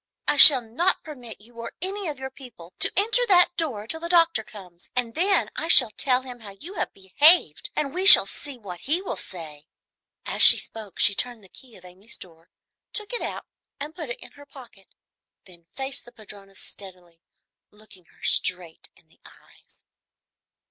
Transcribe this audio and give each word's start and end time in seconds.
I 0.27 0.35
shall 0.35 0.63
not 0.63 1.03
permit 1.03 1.39
you 1.41 1.59
or 1.59 1.73
any 1.79 2.07
of 2.07 2.17
your 2.17 2.31
people 2.31 2.73
to 2.79 2.91
enter 2.97 3.23
that 3.27 3.55
door 3.55 3.85
till 3.85 3.99
the 3.99 4.09
doctor 4.09 4.43
comes, 4.43 4.89
and 4.95 5.13
then 5.13 5.51
I 5.55 5.67
shall 5.67 5.91
tell 5.91 6.23
him 6.23 6.39
how 6.39 6.57
you 6.59 6.73
have 6.73 6.91
behaved, 6.91 7.69
and 7.75 7.93
we 7.93 8.07
shall 8.07 8.25
see 8.25 8.57
what 8.57 8.79
he 8.79 8.99
will 8.99 9.15
say." 9.15 9.67
As 10.25 10.41
she 10.41 10.57
spoke 10.57 10.97
she 10.97 11.13
turned 11.13 11.43
the 11.43 11.49
key 11.49 11.75
of 11.75 11.85
Amy's 11.85 12.17
door, 12.17 12.49
took 12.93 13.13
it 13.13 13.21
out 13.21 13.45
and 13.79 13.93
put 13.95 14.09
it 14.09 14.19
in 14.21 14.31
her 14.31 14.45
pocket, 14.47 14.87
then 15.45 15.67
faced 15.75 16.05
the 16.05 16.11
padrona 16.11 16.55
steadily, 16.55 17.21
looking 17.69 18.05
her 18.05 18.23
straight 18.23 18.89
in 18.95 19.07
the 19.07 19.21
eyes. 19.23 19.81